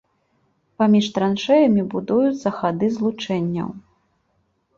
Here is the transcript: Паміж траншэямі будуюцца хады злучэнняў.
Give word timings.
Паміж 0.81 1.09
траншэямі 1.17 1.83
будуюцца 1.93 2.49
хады 2.61 2.91
злучэнняў. 2.97 3.69